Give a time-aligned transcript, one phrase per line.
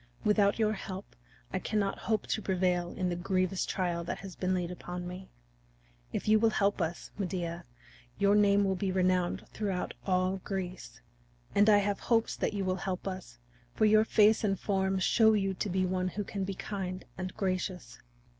[0.23, 1.15] Without your help
[1.53, 5.29] I cannot hope to prevail in the grievous trial that has been laid upon me.
[6.11, 7.65] If you will help us, Medea,
[8.17, 11.01] your name will be renowned throughout all Greece.
[11.53, 13.37] And I have hopes that you will help us,
[13.75, 17.31] for your face and form show you to be one who can be kind and
[17.37, 17.99] gracious."